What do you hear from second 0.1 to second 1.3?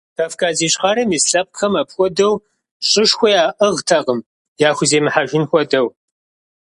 Кавказ Ищхъэрэм ис